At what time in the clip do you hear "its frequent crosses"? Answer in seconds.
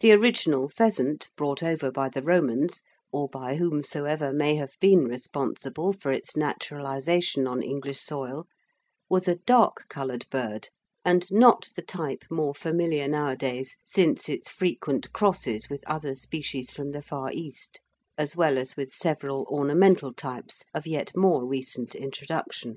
14.28-15.70